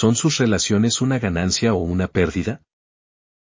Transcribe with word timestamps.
¿Son 0.00 0.16
sus 0.16 0.38
relaciones 0.38 1.02
una 1.02 1.18
ganancia 1.18 1.74
o 1.74 1.76
una 1.76 2.08
pérdida? 2.08 2.62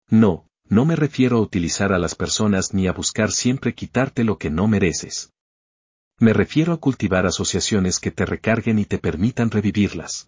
No, 0.10 0.46
no 0.66 0.84
me 0.84 0.98
refiero 0.98 1.38
a 1.38 1.40
utilizar 1.40 1.94
a 1.94 1.98
las 1.98 2.16
personas 2.16 2.74
ni 2.74 2.86
a 2.86 2.92
buscar 2.92 3.32
siempre 3.32 3.74
quitarte 3.74 4.26
lo 4.26 4.38
que 4.38 4.50
no 4.50 4.68
mereces. 4.68 5.32
Me 6.18 6.34
refiero 6.34 6.74
a 6.74 6.78
cultivar 6.82 7.26
asociaciones 7.26 8.02
que 8.02 8.12
te 8.12 8.26
recarguen 8.26 8.78
y 8.78 8.84
te 8.84 8.98
permitan 8.98 9.52
revivirlas. 9.52 10.28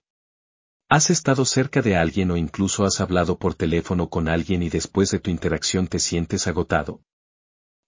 ¿Has 0.88 1.10
estado 1.10 1.44
cerca 1.44 1.82
de 1.82 1.98
alguien 1.98 2.32
o 2.32 2.38
incluso 2.38 2.86
has 2.86 3.02
hablado 3.02 3.38
por 3.38 3.54
teléfono 3.56 4.10
con 4.10 4.29
alguien 4.29 4.63
y 4.63 4.70
después 4.70 5.12
de 5.12 5.20
tu 5.20 5.32
interacción 5.32 5.88
te 5.88 6.00
sientes 6.00 6.48
agotado? 6.48 7.02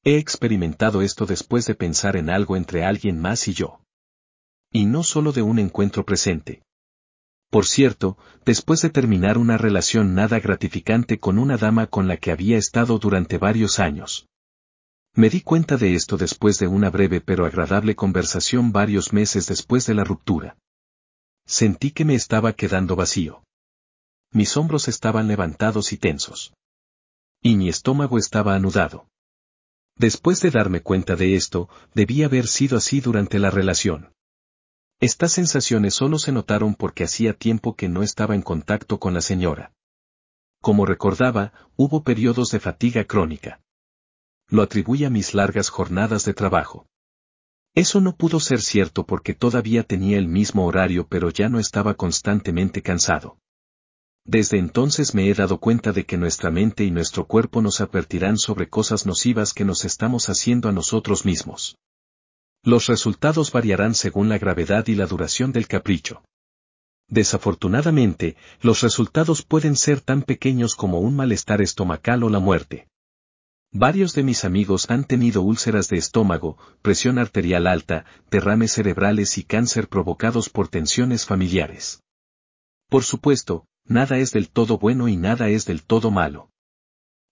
He 0.03 0.17
experimentado 0.17 1.01
esto 1.01 1.25
después 1.25 1.65
de 1.65 1.75
pensar 1.75 2.17
en 2.17 2.29
algo 2.29 2.57
entre 2.57 2.83
alguien 2.83 3.21
más 3.21 3.47
y 3.47 3.53
yo. 3.53 3.79
Y 4.69 4.85
no 4.85 5.03
solo 5.03 5.31
de 5.31 5.43
un 5.43 5.59
encuentro 5.59 6.03
presente. 6.03 6.61
Por 7.53 7.67
cierto, 7.67 8.17
después 8.45 8.81
de 8.81 8.89
terminar 8.89 9.37
una 9.37 9.59
relación 9.59 10.15
nada 10.15 10.39
gratificante 10.39 11.19
con 11.19 11.37
una 11.37 11.55
dama 11.55 11.85
con 11.85 12.07
la 12.07 12.17
que 12.17 12.31
había 12.31 12.57
estado 12.57 12.97
durante 12.97 13.37
varios 13.37 13.77
años. 13.77 14.27
Me 15.13 15.29
di 15.29 15.41
cuenta 15.41 15.77
de 15.77 15.93
esto 15.93 16.17
después 16.17 16.57
de 16.57 16.65
una 16.65 16.89
breve 16.89 17.21
pero 17.21 17.45
agradable 17.45 17.95
conversación 17.95 18.71
varios 18.71 19.13
meses 19.13 19.45
después 19.45 19.85
de 19.85 19.93
la 19.93 20.03
ruptura. 20.03 20.57
Sentí 21.45 21.91
que 21.91 22.05
me 22.05 22.15
estaba 22.15 22.53
quedando 22.53 22.95
vacío. 22.95 23.43
Mis 24.31 24.57
hombros 24.57 24.87
estaban 24.87 25.27
levantados 25.27 25.93
y 25.93 25.97
tensos. 25.97 26.55
Y 27.39 27.55
mi 27.55 27.69
estómago 27.69 28.17
estaba 28.17 28.55
anudado. 28.55 29.05
Después 29.95 30.41
de 30.41 30.49
darme 30.49 30.81
cuenta 30.81 31.15
de 31.15 31.35
esto, 31.35 31.69
debía 31.93 32.25
haber 32.25 32.47
sido 32.47 32.77
así 32.77 32.99
durante 32.99 33.37
la 33.37 33.51
relación. 33.51 34.11
Estas 35.03 35.33
sensaciones 35.33 35.95
solo 35.95 36.17
se 36.17 36.31
notaron 36.31 36.75
porque 36.75 37.03
hacía 37.03 37.33
tiempo 37.33 37.75
que 37.75 37.89
no 37.89 38.03
estaba 38.03 38.35
en 38.35 38.41
contacto 38.41 39.01
con 39.01 39.13
la 39.13 39.19
señora. 39.19 39.73
Como 40.61 40.85
recordaba, 40.85 41.51
hubo 41.75 42.05
periodos 42.05 42.51
de 42.51 42.61
fatiga 42.61 43.03
crónica. 43.03 43.59
Lo 44.47 44.61
atribuí 44.61 45.03
a 45.03 45.09
mis 45.09 45.33
largas 45.33 45.67
jornadas 45.67 46.23
de 46.23 46.33
trabajo. 46.33 46.87
Eso 47.75 47.99
no 47.99 48.15
pudo 48.15 48.39
ser 48.39 48.61
cierto 48.61 49.05
porque 49.05 49.33
todavía 49.33 49.83
tenía 49.83 50.17
el 50.17 50.29
mismo 50.29 50.65
horario 50.65 51.05
pero 51.09 51.31
ya 51.31 51.49
no 51.49 51.59
estaba 51.59 51.95
constantemente 51.95 52.81
cansado. 52.81 53.37
Desde 54.23 54.57
entonces 54.57 55.13
me 55.13 55.29
he 55.29 55.33
dado 55.33 55.59
cuenta 55.59 55.91
de 55.91 56.05
que 56.05 56.15
nuestra 56.15 56.49
mente 56.49 56.85
y 56.85 56.91
nuestro 56.91 57.27
cuerpo 57.27 57.61
nos 57.61 57.81
advertirán 57.81 58.37
sobre 58.37 58.69
cosas 58.69 59.05
nocivas 59.05 59.53
que 59.53 59.65
nos 59.65 59.83
estamos 59.83 60.29
haciendo 60.29 60.69
a 60.69 60.71
nosotros 60.71 61.25
mismos. 61.25 61.75
Los 62.65 62.87
resultados 62.87 63.51
variarán 63.51 63.93
según 63.93 64.29
la 64.29 64.37
gravedad 64.37 64.87
y 64.87 64.95
la 64.95 65.05
duración 65.05 65.51
del 65.51 65.67
capricho. 65.67 66.23
Desafortunadamente, 67.09 68.37
los 68.61 68.81
resultados 68.81 69.43
pueden 69.43 69.75
ser 69.75 69.99
tan 69.99 70.21
pequeños 70.21 70.75
como 70.75 70.99
un 70.99 71.13
malestar 71.15 71.61
estomacal 71.61 72.23
o 72.23 72.29
la 72.29 72.39
muerte. 72.39 72.87
Varios 73.71 74.13
de 74.13 74.23
mis 74.23 74.45
amigos 74.45 74.89
han 74.89 75.03
tenido 75.03 75.41
úlceras 75.41 75.89
de 75.89 75.97
estómago, 75.97 76.57
presión 76.81 77.19
arterial 77.19 77.67
alta, 77.67 78.05
derrames 78.31 78.71
cerebrales 78.71 79.37
y 79.37 79.43
cáncer 79.43 79.89
provocados 79.89 80.49
por 80.49 80.69
tensiones 80.69 81.25
familiares. 81.25 82.01
Por 82.87 83.03
supuesto, 83.03 83.65
nada 83.83 84.19
es 84.19 84.31
del 84.31 84.49
todo 84.49 84.77
bueno 84.77 85.09
y 85.09 85.17
nada 85.17 85.49
es 85.49 85.65
del 85.65 85.83
todo 85.83 86.11
malo. 86.11 86.49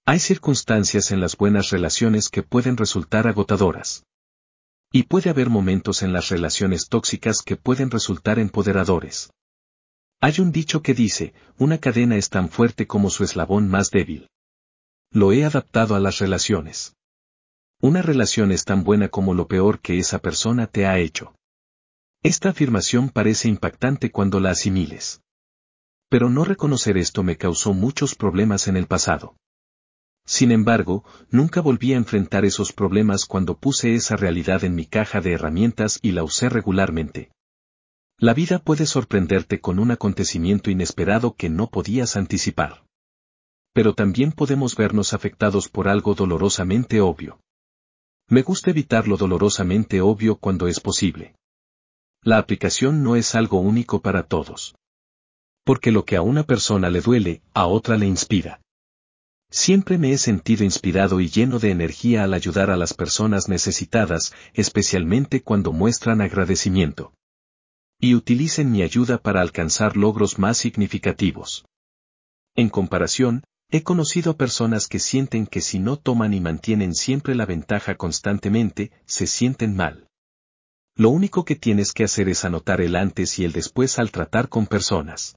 Hay 0.06 0.20
circunstancias 0.20 1.12
en 1.12 1.22
las 1.22 1.38
buenas 1.38 1.70
relaciones 1.70 2.28
que 2.28 2.44
pueden 2.44 2.76
resultar 2.76 3.28
agotadoras. 3.28 4.04
Y 4.92 5.03
puede 5.03 5.30
haber 5.30 5.50
momentos 5.50 6.03
en 6.03 6.11
las 6.11 6.30
relaciones 6.30 6.89
tóxicas 6.89 7.42
que 7.42 7.56
pueden 7.56 7.92
resultar 7.92 8.39
empoderadores. 8.39 9.31
Hay 10.20 10.39
un 10.39 10.52
dicho 10.52 10.81
que 10.81 10.94
dice, 10.94 11.34
una 11.58 11.78
cadena 11.78 12.17
es 12.17 12.30
tan 12.30 12.50
fuerte 12.50 12.86
como 12.88 13.09
su 13.09 13.23
eslabón 13.23 13.69
más 13.69 13.89
débil. 13.89 14.28
Lo 15.09 15.31
he 15.31 15.45
adaptado 15.45 15.95
a 15.95 16.00
las 16.00 16.19
relaciones. 16.19 16.95
Una 17.81 18.02
relación 18.02 18.52
es 18.52 18.66
tan 18.66 18.84
buena 18.84 19.07
como 19.07 19.34
lo 19.34 19.47
peor 19.47 19.80
que 19.80 19.97
esa 19.97 20.19
persona 20.19 20.68
te 20.68 20.85
ha 20.85 21.00
hecho. 21.00 21.34
Esta 22.22 22.50
afirmación 22.50 23.09
parece 23.09 23.47
impactante 23.47 24.12
cuando 24.12 24.40
la 24.40 24.51
asimiles. 24.51 25.22
Pero 26.09 26.30
no 26.30 26.44
reconocer 26.44 26.97
esto 26.97 27.24
me 27.24 27.38
causó 27.38 27.74
muchos 27.74 28.13
problemas 28.13 28.68
en 28.68 28.78
el 28.78 28.85
pasado. 28.85 29.35
Sin 30.31 30.53
embargo, 30.53 31.03
nunca 31.30 31.59
volví 31.59 31.92
a 31.92 31.97
enfrentar 31.97 32.46
esos 32.46 32.72
problemas 32.72 33.25
cuando 33.25 33.58
puse 33.58 33.96
esa 33.96 34.16
realidad 34.16 34.64
en 34.64 34.75
mi 34.75 34.86
caja 34.86 35.19
de 35.19 35.34
herramientas 35.34 36.00
y 36.02 36.14
la 36.14 36.24
usé 36.24 36.47
regularmente. 36.47 37.31
La 38.18 38.34
vida 38.34 38.59
puede 38.59 38.86
sorprenderte 38.86 39.59
con 39.59 39.78
un 39.78 39.92
acontecimiento 39.92 40.72
inesperado 40.72 41.36
que 41.36 41.50
no 41.50 41.69
podías 41.69 42.16
anticipar. 42.16 42.86
Pero 43.74 43.94
también 43.94 44.31
podemos 44.31 44.78
vernos 44.78 45.12
afectados 45.12 45.68
por 45.68 45.90
algo 45.90 46.14
dolorosamente 46.14 47.02
obvio. 47.02 47.42
Me 48.30 48.42
gusta 48.42 48.69
evitar 48.69 49.09
lo 49.09 49.18
dolorosamente 49.18 50.00
obvio 50.00 50.38
cuando 50.38 50.69
es 50.69 50.80
posible. 50.80 51.36
La 52.24 52.38
aplicación 52.38 53.03
no 53.03 53.18
es 53.18 53.36
algo 53.36 53.59
único 53.59 54.02
para 54.02 54.24
todos. 54.24 54.75
Porque 55.66 55.92
lo 55.92 56.06
que 56.06 56.16
a 56.16 56.22
una 56.22 56.44
persona 56.44 56.90
le 56.90 57.02
duele, 57.02 57.42
a 57.53 57.66
otra 57.66 57.98
le 57.98 58.06
inspira. 58.06 58.62
Siempre 59.53 59.97
me 59.97 60.13
he 60.13 60.17
sentido 60.17 60.63
inspirado 60.63 61.19
y 61.19 61.29
lleno 61.29 61.59
de 61.59 61.72
energía 61.72 62.23
al 62.23 62.34
ayudar 62.34 62.69
a 62.69 62.78
las 62.78 62.94
personas 62.94 63.50
necesitadas, 63.50 64.34
especialmente 64.53 65.41
cuando 65.44 65.73
muestran 65.73 66.22
agradecimiento. 66.22 67.13
Y 68.00 68.16
utilicen 68.16 68.72
mi 68.72 68.81
ayuda 68.81 69.17
para 69.17 69.41
alcanzar 69.41 69.97
logros 69.97 70.39
más 70.39 70.57
significativos. 70.57 71.66
En 72.56 72.69
comparación, 72.69 73.44
he 73.69 73.84
conocido 73.84 74.38
personas 74.38 74.88
que 74.88 75.00
sienten 75.00 75.45
que 75.45 75.59
si 75.59 75.79
no 75.79 75.97
toman 75.97 76.33
y 76.33 76.39
mantienen 76.39 76.95
siempre 76.95 77.35
la 77.35 77.45
ventaja 77.45 77.95
constantemente, 77.95 78.91
se 79.06 79.28
sienten 79.28 79.75
mal. 79.75 80.07
Lo 80.95 81.09
único 81.09 81.44
que 81.44 81.57
tienes 81.57 81.91
que 81.91 82.06
hacer 82.06 82.29
es 82.29 82.45
anotar 82.45 82.79
el 82.79 82.95
antes 82.95 83.38
y 83.38 83.44
el 83.44 83.51
después 83.51 84.00
al 84.00 84.12
tratar 84.12 84.47
con 84.47 84.66
personas. 84.66 85.35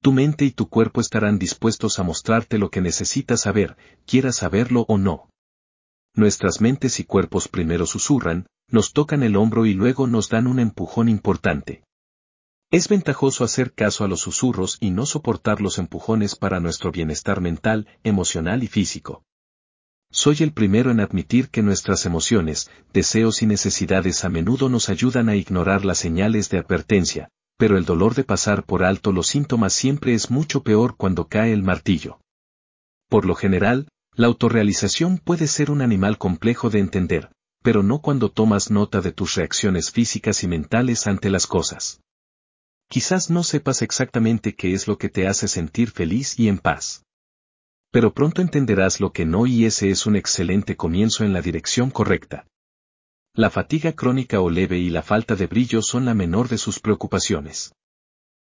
Tu 0.00 0.12
mente 0.12 0.44
y 0.44 0.52
tu 0.52 0.68
cuerpo 0.68 1.00
estarán 1.00 1.38
dispuestos 1.38 1.98
a 1.98 2.04
mostrarte 2.04 2.58
lo 2.58 2.70
que 2.70 2.80
necesitas 2.80 3.42
saber, 3.42 3.76
quieras 4.06 4.36
saberlo 4.36 4.84
o 4.88 4.96
no. 4.96 5.28
Nuestras 6.14 6.60
mentes 6.60 7.00
y 7.00 7.04
cuerpos 7.04 7.48
primero 7.48 7.84
susurran, 7.84 8.46
nos 8.70 8.92
tocan 8.92 9.22
el 9.22 9.36
hombro 9.36 9.66
y 9.66 9.74
luego 9.74 10.06
nos 10.06 10.28
dan 10.28 10.46
un 10.46 10.60
empujón 10.60 11.08
importante. 11.08 11.82
Es 12.70 12.88
ventajoso 12.88 13.44
hacer 13.44 13.72
caso 13.72 14.04
a 14.04 14.08
los 14.08 14.20
susurros 14.20 14.76
y 14.80 14.90
no 14.90 15.06
soportar 15.06 15.60
los 15.60 15.78
empujones 15.78 16.36
para 16.36 16.60
nuestro 16.60 16.92
bienestar 16.92 17.40
mental, 17.40 17.88
emocional 18.04 18.62
y 18.62 18.66
físico. 18.66 19.24
Soy 20.10 20.36
el 20.40 20.52
primero 20.52 20.90
en 20.90 21.00
admitir 21.00 21.48
que 21.48 21.62
nuestras 21.62 22.06
emociones, 22.06 22.70
deseos 22.92 23.42
y 23.42 23.46
necesidades 23.46 24.24
a 24.24 24.28
menudo 24.28 24.68
nos 24.68 24.90
ayudan 24.90 25.28
a 25.28 25.36
ignorar 25.36 25.84
las 25.84 25.98
señales 25.98 26.50
de 26.50 26.58
advertencia, 26.58 27.30
pero 27.58 27.76
el 27.76 27.84
dolor 27.84 28.14
de 28.14 28.24
pasar 28.24 28.64
por 28.64 28.84
alto 28.84 29.12
los 29.12 29.26
síntomas 29.26 29.72
siempre 29.72 30.14
es 30.14 30.30
mucho 30.30 30.62
peor 30.62 30.96
cuando 30.96 31.26
cae 31.26 31.52
el 31.52 31.64
martillo. 31.64 32.20
Por 33.08 33.26
lo 33.26 33.34
general, 33.34 33.88
la 34.14 34.28
autorrealización 34.28 35.18
puede 35.18 35.48
ser 35.48 35.70
un 35.70 35.82
animal 35.82 36.18
complejo 36.18 36.70
de 36.70 36.78
entender, 36.78 37.30
pero 37.62 37.82
no 37.82 38.00
cuando 38.00 38.30
tomas 38.30 38.70
nota 38.70 39.00
de 39.00 39.12
tus 39.12 39.34
reacciones 39.34 39.90
físicas 39.90 40.44
y 40.44 40.48
mentales 40.48 41.06
ante 41.08 41.30
las 41.30 41.48
cosas. 41.48 42.00
Quizás 42.88 43.28
no 43.28 43.42
sepas 43.42 43.82
exactamente 43.82 44.54
qué 44.54 44.72
es 44.72 44.86
lo 44.86 44.96
que 44.96 45.08
te 45.08 45.26
hace 45.26 45.48
sentir 45.48 45.90
feliz 45.90 46.38
y 46.38 46.48
en 46.48 46.58
paz. 46.58 47.02
Pero 47.90 48.14
pronto 48.14 48.40
entenderás 48.40 49.00
lo 49.00 49.12
que 49.12 49.26
no 49.26 49.46
y 49.46 49.64
ese 49.64 49.90
es 49.90 50.06
un 50.06 50.14
excelente 50.14 50.76
comienzo 50.76 51.24
en 51.24 51.32
la 51.32 51.42
dirección 51.42 51.90
correcta. 51.90 52.46
La 53.38 53.50
fatiga 53.50 53.92
crónica 53.92 54.40
o 54.40 54.50
leve 54.50 54.78
y 54.78 54.90
la 54.90 55.00
falta 55.00 55.36
de 55.36 55.46
brillo 55.46 55.80
son 55.80 56.04
la 56.04 56.12
menor 56.12 56.48
de 56.48 56.58
sus 56.58 56.80
preocupaciones. 56.80 57.72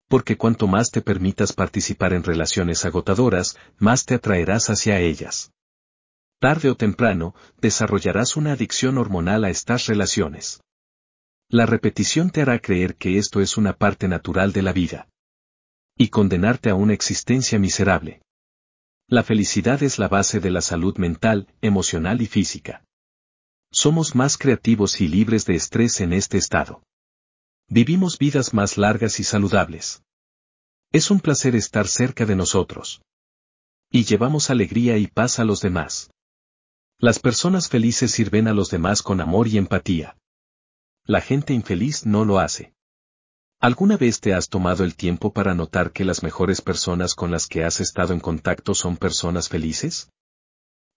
Porque 0.08 0.38
cuanto 0.38 0.68
más 0.68 0.92
te 0.92 1.02
permitas 1.02 1.54
participar 1.54 2.14
en 2.14 2.24
relaciones 2.24 2.86
agotadoras, 2.86 3.58
más 3.80 4.06
te 4.06 4.14
atraerás 4.14 4.70
hacia 4.70 5.00
ellas. 5.00 5.52
Tarde 6.40 6.70
o 6.70 6.76
temprano, 6.76 7.34
desarrollarás 7.60 8.36
una 8.36 8.52
adicción 8.52 9.00
hormonal 9.00 9.46
a 9.46 9.50
estas 9.50 9.88
relaciones. 9.88 10.62
La 11.50 11.66
repetición 11.66 12.30
te 12.30 12.44
hará 12.44 12.60
creer 12.60 12.96
que 12.96 13.18
esto 13.18 13.42
es 13.42 13.58
una 13.58 13.74
parte 13.74 14.08
natural 14.08 14.54
de 14.54 14.62
la 14.62 14.72
vida. 14.72 15.10
Y 15.98 16.10
condenarte 16.10 16.70
a 16.70 16.76
una 16.76 16.94
existencia 16.94 17.58
miserable. 17.58 18.22
La 19.08 19.24
felicidad 19.24 19.82
es 19.82 19.98
la 19.98 20.10
base 20.10 20.40
de 20.40 20.52
la 20.52 20.62
salud 20.62 20.96
mental, 21.00 21.48
emocional 21.62 22.22
y 22.22 22.28
física. 22.28 22.84
Somos 23.78 24.16
más 24.16 24.38
creativos 24.38 25.02
y 25.02 25.10
libres 25.10 25.46
de 25.46 25.56
estrés 25.56 26.00
en 26.00 26.14
este 26.14 26.38
estado. 26.38 26.82
Vivimos 27.68 28.18
vidas 28.18 28.54
más 28.54 28.78
largas 28.78 29.20
y 29.20 29.26
saludables. 29.26 30.02
Es 30.94 31.12
un 31.12 31.20
placer 31.20 31.58
estar 31.58 31.86
cerca 31.86 32.26
de 32.26 32.38
nosotros. 32.38 33.02
Y 33.92 34.06
llevamos 34.06 34.50
alegría 34.50 34.98
y 34.98 35.08
paz 35.08 35.40
a 35.40 35.44
los 35.44 35.60
demás. 35.60 36.10
Las 37.00 37.20
personas 37.20 37.68
felices 37.68 38.12
sirven 38.12 38.48
a 38.48 38.54
los 38.54 38.70
demás 38.70 39.02
con 39.02 39.20
amor 39.20 39.50
y 39.50 39.58
empatía. 39.58 40.16
La 41.04 41.20
gente 41.20 41.54
infeliz 41.54 42.06
no 42.06 42.24
lo 42.24 42.40
hace. 42.40 42.74
¿Alguna 43.60 43.98
vez 43.98 44.22
te 44.22 44.34
has 44.34 44.48
tomado 44.48 44.86
el 44.86 44.96
tiempo 44.96 45.34
para 45.34 45.54
notar 45.54 45.92
que 45.92 46.06
las 46.06 46.24
mejores 46.24 46.62
personas 46.62 47.14
con 47.14 47.30
las 47.30 47.46
que 47.46 47.66
has 47.66 47.82
estado 47.82 48.14
en 48.14 48.22
contacto 48.22 48.74
son 48.74 48.96
personas 48.96 49.50
felices? 49.50 50.08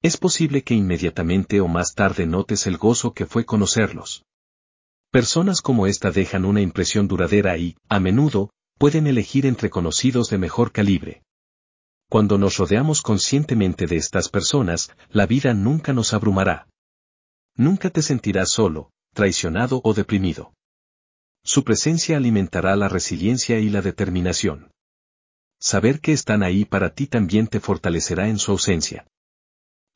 Es 0.00 0.16
posible 0.16 0.62
que 0.62 0.74
inmediatamente 0.74 1.60
o 1.60 1.66
más 1.66 1.94
tarde 1.94 2.24
notes 2.26 2.66
el 2.66 2.76
gozo 2.76 3.14
que 3.14 3.26
fue 3.26 3.44
conocerlos. 3.44 4.24
Personas 5.10 5.60
como 5.60 5.86
esta 5.86 6.12
dejan 6.12 6.44
una 6.44 6.60
impresión 6.60 7.08
duradera 7.08 7.56
y, 7.58 7.76
a 7.88 7.98
menudo, 7.98 8.50
pueden 8.78 9.08
elegir 9.08 9.44
entre 9.44 9.70
conocidos 9.70 10.30
de 10.30 10.38
mejor 10.38 10.70
calibre. 10.70 11.22
Cuando 12.08 12.38
nos 12.38 12.58
rodeamos 12.58 13.02
conscientemente 13.02 13.86
de 13.86 13.96
estas 13.96 14.28
personas, 14.28 14.90
la 15.10 15.26
vida 15.26 15.52
nunca 15.52 15.92
nos 15.92 16.14
abrumará. 16.14 16.68
Nunca 17.56 17.90
te 17.90 18.02
sentirás 18.02 18.52
solo, 18.52 18.92
traicionado 19.14 19.80
o 19.82 19.94
deprimido. 19.94 20.54
Su 21.42 21.64
presencia 21.64 22.16
alimentará 22.16 22.76
la 22.76 22.88
resiliencia 22.88 23.58
y 23.58 23.68
la 23.68 23.82
determinación. 23.82 24.70
Saber 25.60 26.00
que 26.00 26.12
están 26.12 26.44
ahí 26.44 26.64
para 26.64 26.94
ti 26.94 27.08
también 27.08 27.48
te 27.48 27.58
fortalecerá 27.58 28.28
en 28.28 28.38
su 28.38 28.52
ausencia. 28.52 29.08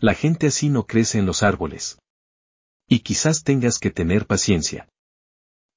La 0.03 0.13
gente 0.13 0.49
así 0.49 0.69
no 0.69 0.87
crece 0.87 1.19
en 1.19 1.25
los 1.25 1.43
árboles. 1.43 1.99
Y 2.87 2.99
quizás 2.99 3.43
tengas 3.43 3.79
que 3.79 3.91
tener 3.91 4.27
paciencia. 4.27 4.87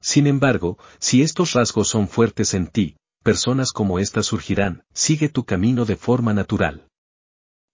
Sin 0.02 0.28
embargo, 0.28 0.78
si 1.00 1.22
estos 1.22 1.54
rasgos 1.54 1.88
son 1.88 2.10
fuertes 2.10 2.54
en 2.54 2.68
ti, 2.68 2.98
personas 3.24 3.72
como 3.72 4.00
estas 4.00 4.26
surgirán, 4.26 4.84
sigue 4.94 5.30
tu 5.30 5.46
camino 5.46 5.86
de 5.86 5.96
forma 5.96 6.34
natural. 6.34 6.90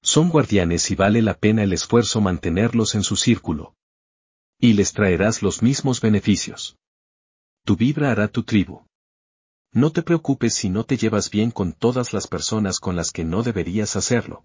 Son 0.03 0.29
guardianes 0.29 0.91
y 0.91 0.95
vale 0.95 1.23
la 1.23 1.33
pena 1.33 1.63
el 1.63 1.73
esfuerzo 1.73 2.21
mantenerlos 2.21 2.93
en 2.93 3.01
su 3.01 3.15
círculo. 3.15 3.73
Y 4.59 4.73
les 4.73 4.93
traerás 4.93 5.41
los 5.41 5.63
mismos 5.63 6.01
beneficios 6.01 6.75
tu 7.63 7.75
vibra 7.75 8.11
hará 8.11 8.27
tu 8.27 8.43
tribu. 8.43 8.81
No 9.71 9.91
te 9.91 10.01
preocupes 10.01 10.55
si 10.55 10.69
no 10.69 10.83
te 10.83 10.97
llevas 10.97 11.29
bien 11.29 11.51
con 11.51 11.73
todas 11.73 12.11
las 12.11 12.27
personas 12.27 12.79
con 12.79 12.95
las 12.95 13.11
que 13.11 13.23
no 13.23 13.43
deberías 13.43 13.95
hacerlo. 13.95 14.43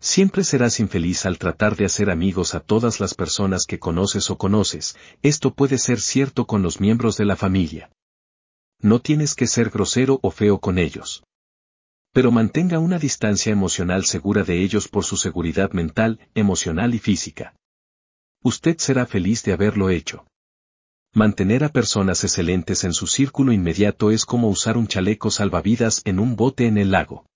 Siempre 0.00 0.44
serás 0.44 0.78
infeliz 0.78 1.26
al 1.26 1.38
tratar 1.38 1.74
de 1.74 1.84
hacer 1.84 2.08
amigos 2.08 2.54
a 2.54 2.60
todas 2.60 3.00
las 3.00 3.14
personas 3.14 3.64
que 3.66 3.80
conoces 3.80 4.30
o 4.30 4.38
conoces, 4.38 4.96
esto 5.22 5.52
puede 5.52 5.76
ser 5.76 6.00
cierto 6.00 6.46
con 6.46 6.62
los 6.62 6.80
miembros 6.80 7.16
de 7.16 7.24
la 7.24 7.34
familia. 7.34 7.90
No 8.80 9.00
tienes 9.00 9.34
que 9.34 9.48
ser 9.48 9.70
grosero 9.70 10.20
o 10.22 10.30
feo 10.30 10.60
con 10.60 10.78
ellos. 10.78 11.24
Pero 12.12 12.30
mantenga 12.30 12.78
una 12.78 12.98
distancia 12.98 13.50
emocional 13.50 14.04
segura 14.04 14.44
de 14.44 14.62
ellos 14.62 14.86
por 14.86 15.04
su 15.04 15.16
seguridad 15.16 15.72
mental, 15.72 16.20
emocional 16.34 16.94
y 16.94 17.00
física. 17.00 17.54
Usted 18.42 18.78
será 18.78 19.04
feliz 19.04 19.42
de 19.42 19.52
haberlo 19.52 19.90
hecho. 19.90 20.26
Mantener 21.12 21.64
a 21.64 21.70
personas 21.70 22.22
excelentes 22.22 22.84
en 22.84 22.92
su 22.92 23.08
círculo 23.08 23.52
inmediato 23.52 24.12
es 24.12 24.24
como 24.24 24.48
usar 24.48 24.76
un 24.76 24.86
chaleco 24.86 25.32
salvavidas 25.32 26.02
en 26.04 26.20
un 26.20 26.36
bote 26.36 26.66
en 26.66 26.78
el 26.78 26.92
lago. 26.92 27.27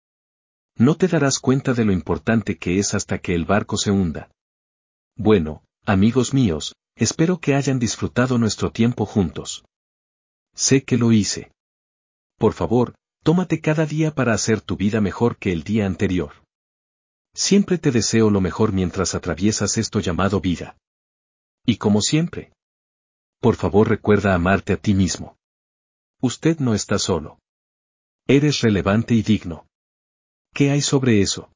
No 0.77 0.97
te 0.97 1.09
darás 1.09 1.39
cuenta 1.39 1.75
de 1.75 1.85
lo 1.85 1.93
importante 1.93 2.59
que 2.59 2.79
es 2.79 2.95
hasta 2.95 3.19
que 3.19 3.35
el 3.35 3.45
barco 3.45 3.77
se 3.77 3.91
hunda. 3.91 4.31
Bueno, 5.17 5.63
amigos 5.85 6.33
míos, 6.33 6.75
espero 6.97 7.39
que 7.39 7.55
hayan 7.55 7.79
disfrutado 7.79 8.39
nuestro 8.39 8.73
tiempo 8.73 9.05
juntos. 9.05 9.65
Sé 10.55 10.85
que 10.85 10.97
lo 10.97 11.13
hice. 11.13 11.53
Por 12.39 12.55
favor, 12.55 12.95
tómate 13.23 13.61
cada 13.61 13.87
día 13.87 14.15
para 14.15 14.33
hacer 14.33 14.61
tu 14.61 14.77
vida 14.77 15.01
mejor 15.01 15.37
que 15.37 15.53
el 15.53 15.63
día 15.63 15.87
anterior. 15.87 16.33
Siempre 17.35 17.79
te 17.79 17.91
deseo 17.91 18.31
lo 18.31 18.41
mejor 18.41 18.73
mientras 18.73 19.15
atraviesas 19.15 19.79
esto 19.79 20.01
llamado 20.01 20.41
vida. 20.41 20.77
Y 21.65 21.77
como 21.77 22.01
siempre, 22.01 22.53
por 23.41 23.57
favor 23.57 23.89
recuerda 23.89 24.35
amarte 24.35 24.73
a 24.73 24.77
ti 24.77 24.95
mismo. 24.95 25.37
Usted 26.21 26.59
no 26.59 26.75
está 26.75 26.99
solo. 26.99 27.39
Eres 28.27 28.61
relevante 28.61 29.15
y 29.15 29.23
digno. 29.23 29.67
¿Qué 30.55 30.71
hay 30.71 30.83
sobre 30.83 31.23
eso? 31.23 31.49